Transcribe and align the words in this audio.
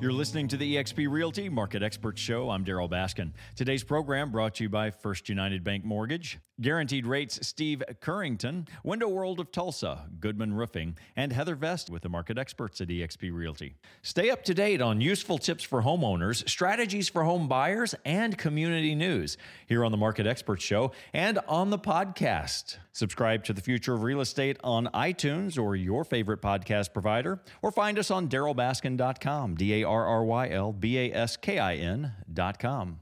You're 0.00 0.12
listening 0.12 0.48
to 0.48 0.56
the 0.56 0.76
eXp 0.76 1.10
Realty 1.10 1.50
Market 1.50 1.82
Expert 1.82 2.18
Show. 2.18 2.48
I'm 2.48 2.64
Darryl 2.64 2.88
Baskin. 2.88 3.32
Today's 3.54 3.84
program 3.84 4.30
brought 4.30 4.54
to 4.54 4.62
you 4.62 4.70
by 4.70 4.90
First 4.90 5.28
United 5.28 5.62
Bank 5.62 5.84
Mortgage, 5.84 6.38
Guaranteed 6.58 7.04
Rates 7.04 7.46
Steve 7.46 7.82
Currington, 8.00 8.66
Window 8.82 9.08
World 9.08 9.40
of 9.40 9.52
Tulsa, 9.52 10.06
Goodman 10.18 10.54
Roofing, 10.54 10.96
and 11.16 11.34
Heather 11.34 11.54
Vest 11.54 11.90
with 11.90 12.00
the 12.00 12.08
market 12.08 12.38
experts 12.38 12.80
at 12.80 12.88
eXp 12.88 13.30
Realty. 13.30 13.74
Stay 14.00 14.30
up 14.30 14.42
to 14.44 14.54
date 14.54 14.80
on 14.80 15.02
useful 15.02 15.36
tips 15.36 15.64
for 15.64 15.82
homeowners, 15.82 16.48
strategies 16.48 17.10
for 17.10 17.24
home 17.24 17.46
buyers, 17.46 17.94
and 18.06 18.38
community 18.38 18.94
news 18.94 19.36
here 19.66 19.84
on 19.84 19.92
the 19.92 19.98
Market 19.98 20.26
Expert 20.26 20.62
Show 20.62 20.92
and 21.12 21.38
on 21.46 21.68
the 21.68 21.78
podcast. 21.78 22.78
Subscribe 22.92 23.44
to 23.44 23.52
the 23.52 23.60
Future 23.60 23.94
of 23.94 24.02
Real 24.02 24.20
Estate 24.20 24.56
on 24.64 24.86
iTunes 24.94 25.62
or 25.62 25.76
your 25.76 26.04
favorite 26.04 26.40
podcast 26.40 26.94
provider, 26.94 27.40
or 27.60 27.70
find 27.70 27.98
us 27.98 28.10
on 28.10 28.28
darrylbaskin.com, 28.28 29.56
D 29.56 29.82
A 29.82 29.89
R 29.90 30.24
Y 30.24 30.48
L 30.50 30.72
B 30.72 30.98
A 30.98 31.12
S 31.12 31.36
K 31.36 31.58
I 31.58 31.76
N 31.76 32.12
dot 32.32 32.58
com. 32.58 33.00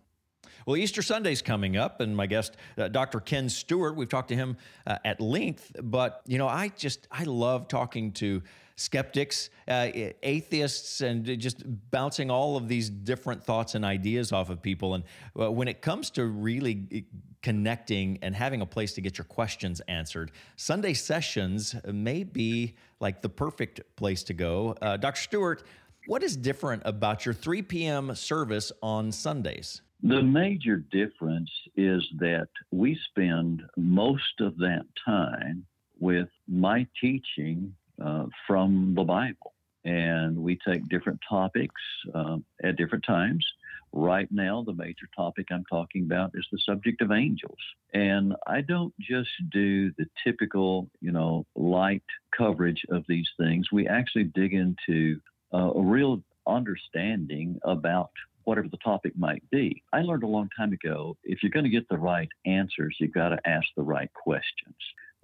Well, 0.67 0.77
Easter 0.77 1.01
Sunday's 1.01 1.41
coming 1.41 1.79
up, 1.79 2.03
and 2.03 2.15
my 2.15 2.27
guest, 2.27 2.59
uh, 2.77 2.89
Dr. 2.89 3.21
Ken 3.21 3.49
Stewart, 3.49 3.97
we've 3.97 4.11
talked 4.11 4.29
to 4.29 4.35
him 4.35 4.59
uh, 4.87 4.99
at 5.03 5.19
length, 5.19 5.75
but, 5.83 6.21
you 6.27 6.37
know, 6.37 6.47
I 6.47 6.69
just, 6.77 7.09
I 7.11 7.25
love 7.25 7.69
talking 7.69 8.13
to 8.13 8.43
skeptics, 8.77 9.49
uh, 9.67 9.89
atheists, 10.23 11.01
and 11.01 11.25
just 11.41 11.63
bouncing 11.91 12.31
all 12.31 12.59
of 12.59 12.69
these 12.69 12.91
different 12.91 13.43
thoughts 13.43 13.75
and 13.75 13.85
ideas 13.85 14.31
off 14.31 14.51
of 14.51 14.61
people. 14.61 14.95
And 14.95 15.05
uh, 15.41 15.51
when 15.51 15.69
it 15.69 15.81
comes 15.81 16.11
to 16.11 16.27
really 16.27 17.07
connecting 17.43 18.19
and 18.21 18.37
having 18.37 18.61
a 18.61 18.67
place 18.67 18.93
to 18.93 19.01
get 19.01 19.17
your 19.17 19.25
questions 19.25 19.81
answered, 19.89 20.33
Sunday 20.57 20.93
sessions 20.93 21.75
may 21.91 22.25
be 22.25 22.77
like 23.01 23.23
the 23.23 23.29
perfect 23.31 23.81
place 23.97 24.23
to 24.25 24.35
go. 24.35 24.77
Uh, 24.83 24.99
Dr. 24.99 25.21
Stewart, 25.23 25.63
what 26.09 26.23
is 26.23 26.39
different 26.39 26.81
about 26.87 27.27
your 27.27 27.35
3 27.35 27.61
p.m. 27.61 28.15
service 28.15 28.73
on 28.83 29.13
Sundays? 29.13 29.83
The 30.03 30.23
major 30.23 30.77
difference 30.77 31.51
is 31.77 32.03
that 32.19 32.49
we 32.73 32.99
spend 33.11 33.63
most 33.77 34.41
of 34.41 34.57
that 34.57 34.87
time 35.05 35.67
with 36.01 36.29
my 36.49 36.87
teaching 36.99 37.75
uh, 38.03 38.25
from 38.47 38.95
the 38.97 39.05
Bible. 39.05 39.53
And 39.85 40.39
we 40.39 40.59
take 40.67 40.89
different 40.89 41.21
topics 41.29 41.81
uh, 42.15 42.39
at 42.65 42.77
different 42.77 43.05
times. 43.07 43.47
Right 43.93 44.29
now, 44.31 44.63
the 44.67 44.75
major 44.75 45.09
topic 45.15 45.49
I'm 45.51 45.65
talking 45.71 46.05
about 46.05 46.31
is 46.35 46.47
the 46.51 46.61
subject 46.65 47.03
of 47.03 47.13
angels. 47.13 47.59
And 47.93 48.35
I 48.47 48.63
don't 48.63 48.95
just 48.99 49.31
do 49.53 49.93
the 49.99 50.07
typical, 50.25 50.89
you 51.01 51.13
know, 51.13 51.45
light 51.55 52.03
coverage 52.35 52.87
of 52.89 53.05
these 53.09 53.29
things. 53.39 53.67
We 53.71 53.87
actually 53.87 54.25
dig 54.25 54.55
into 54.55 55.21
a 55.53 55.81
real 55.81 56.23
understanding 56.47 57.59
about 57.65 58.11
whatever 58.45 58.69
the 58.69 58.79
topic 58.79 59.13
might 59.17 59.43
be. 59.51 59.83
I 59.93 60.01
learned 60.01 60.23
a 60.23 60.29
long 60.29 60.49
time 60.57 60.73
ago 60.73 61.17
if 61.25 61.43
you're 61.43 61.53
going 61.53 61.65
to 61.65 61.71
get 61.71 61.89
the 61.89 61.99
right 61.99 62.29
answers, 62.47 62.97
you've 62.99 63.13
got 63.13 63.29
to 63.29 63.39
ask 63.47 63.67
the 63.77 63.83
right 63.83 64.11
questions. 64.15 64.77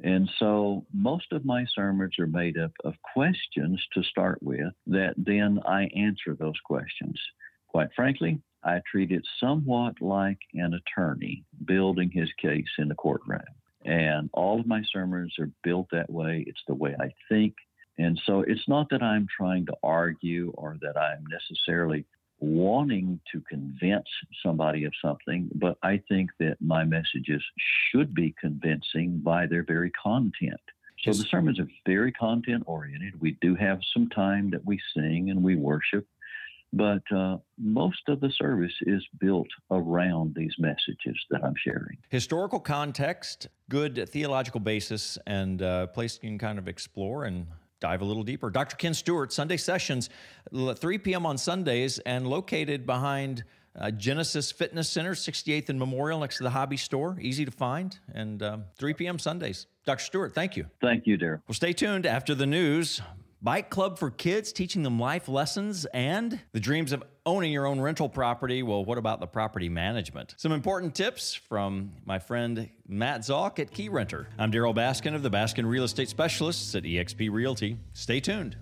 And 0.02 0.28
so 0.38 0.84
most 0.92 1.32
of 1.32 1.44
my 1.44 1.64
sermons 1.74 2.18
are 2.18 2.26
made 2.26 2.58
up 2.58 2.72
of 2.84 2.94
questions 3.14 3.82
to 3.94 4.02
start 4.02 4.42
with 4.42 4.72
that 4.88 5.14
then 5.16 5.60
I 5.66 5.84
answer 5.96 6.34
those 6.34 6.58
questions. 6.64 7.18
Quite 7.68 7.88
frankly, 7.94 8.40
I 8.62 8.80
treat 8.90 9.12
it 9.12 9.24
somewhat 9.40 10.00
like 10.00 10.38
an 10.54 10.74
attorney 10.74 11.44
building 11.64 12.10
his 12.10 12.28
case 12.40 12.68
in 12.78 12.88
the 12.88 12.94
courtroom. 12.94 13.40
And 13.84 14.30
all 14.32 14.60
of 14.60 14.66
my 14.66 14.82
sermons 14.92 15.34
are 15.38 15.50
built 15.62 15.88
that 15.92 16.10
way. 16.10 16.44
It's 16.46 16.62
the 16.66 16.74
way 16.74 16.96
I 16.98 17.12
think. 17.28 17.54
And 17.98 18.20
so 18.26 18.40
it's 18.40 18.68
not 18.68 18.88
that 18.90 19.02
I'm 19.02 19.26
trying 19.36 19.66
to 19.66 19.74
argue 19.82 20.52
or 20.56 20.76
that 20.82 20.96
I'm 20.96 21.24
necessarily 21.30 22.04
wanting 22.40 23.20
to 23.32 23.40
convince 23.42 24.08
somebody 24.42 24.84
of 24.84 24.92
something, 25.00 25.48
but 25.54 25.78
I 25.82 26.02
think 26.08 26.30
that 26.40 26.56
my 26.60 26.84
messages 26.84 27.42
should 27.90 28.14
be 28.14 28.34
convincing 28.40 29.18
by 29.18 29.46
their 29.46 29.62
very 29.62 29.90
content. 29.90 30.60
So 31.02 31.12
the 31.12 31.24
sermons 31.24 31.60
are 31.60 31.68
very 31.86 32.12
content 32.12 32.64
oriented. 32.66 33.20
We 33.20 33.32
do 33.42 33.54
have 33.56 33.80
some 33.92 34.08
time 34.08 34.50
that 34.50 34.64
we 34.64 34.80
sing 34.96 35.30
and 35.30 35.42
we 35.42 35.54
worship, 35.54 36.06
but 36.72 37.02
uh, 37.14 37.38
most 37.58 38.08
of 38.08 38.20
the 38.20 38.30
service 38.30 38.72
is 38.82 39.02
built 39.20 39.48
around 39.70 40.34
these 40.34 40.54
messages 40.58 41.16
that 41.30 41.44
I'm 41.44 41.54
sharing. 41.62 41.98
Historical 42.08 42.58
context, 42.58 43.48
good 43.68 44.08
theological 44.08 44.60
basis, 44.60 45.18
and 45.26 45.60
uh, 45.60 45.88
place 45.88 46.18
you 46.22 46.28
can 46.30 46.38
kind 46.38 46.58
of 46.58 46.68
explore 46.68 47.24
and 47.24 47.46
dive 47.80 48.02
a 48.02 48.04
little 48.04 48.22
deeper. 48.22 48.50
Dr. 48.50 48.76
Ken 48.76 48.94
Stewart, 48.94 49.32
Sunday 49.32 49.56
sessions, 49.56 50.10
3 50.52 50.98
p.m. 50.98 51.26
on 51.26 51.38
Sundays, 51.38 51.98
and 52.00 52.26
located 52.26 52.86
behind 52.86 53.44
uh, 53.78 53.90
Genesis 53.90 54.52
Fitness 54.52 54.88
Center, 54.88 55.14
68th 55.14 55.68
and 55.68 55.78
Memorial, 55.78 56.20
next 56.20 56.38
to 56.38 56.44
the 56.44 56.50
hobby 56.50 56.76
store. 56.76 57.18
Easy 57.20 57.44
to 57.44 57.50
find, 57.50 57.98
and 58.14 58.42
um, 58.42 58.64
3 58.78 58.94
p.m. 58.94 59.18
Sundays. 59.18 59.66
Dr. 59.84 60.04
Stewart, 60.04 60.34
thank 60.34 60.56
you. 60.56 60.66
Thank 60.80 61.06
you, 61.06 61.18
Darryl. 61.18 61.40
Well, 61.48 61.54
stay 61.54 61.72
tuned 61.72 62.06
after 62.06 62.34
the 62.34 62.46
news. 62.46 63.02
Bike 63.44 63.68
Club 63.68 63.98
for 63.98 64.10
Kids, 64.10 64.54
teaching 64.54 64.82
them 64.82 64.98
life 64.98 65.28
lessons 65.28 65.84
and 65.92 66.40
the 66.52 66.60
dreams 66.60 66.92
of 66.92 67.04
owning 67.26 67.52
your 67.52 67.66
own 67.66 67.78
rental 67.78 68.08
property. 68.08 68.62
Well, 68.62 68.86
what 68.86 68.96
about 68.96 69.20
the 69.20 69.26
property 69.26 69.68
management? 69.68 70.34
Some 70.38 70.50
important 70.50 70.94
tips 70.94 71.34
from 71.34 71.92
my 72.06 72.18
friend 72.18 72.70
Matt 72.88 73.20
Zalk 73.20 73.58
at 73.58 73.70
Keyrenter. 73.70 74.28
I'm 74.38 74.50
Darryl 74.50 74.74
Baskin 74.74 75.14
of 75.14 75.22
the 75.22 75.30
Baskin 75.30 75.66
Real 75.66 75.84
Estate 75.84 76.08
Specialists 76.08 76.74
at 76.74 76.84
eXp 76.84 77.30
Realty. 77.30 77.76
Stay 77.92 78.18
tuned. 78.18 78.56